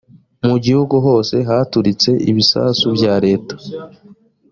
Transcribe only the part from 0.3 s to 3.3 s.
mu gihugu hose haturitse ibisasu bya